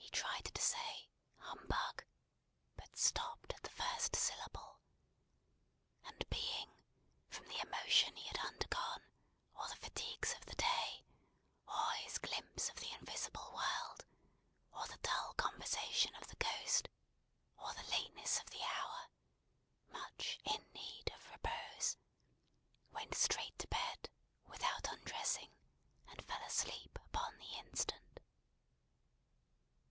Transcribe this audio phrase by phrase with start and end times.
[0.00, 2.04] He tried to say "Humbug!"
[2.76, 4.78] but stopped at the first syllable.
[6.06, 6.72] And being,
[7.28, 9.02] from the emotion he had undergone,
[9.54, 11.04] or the fatigues of the day,
[11.66, 14.06] or his glimpse of the Invisible World,
[14.72, 16.88] or the dull conversation of the Ghost,
[17.56, 19.08] or the lateness of the hour,
[19.92, 21.96] much in need of repose;
[22.92, 24.08] went straight to bed,
[24.46, 25.50] without undressing,
[26.08, 28.02] and fell asleep upon the instant.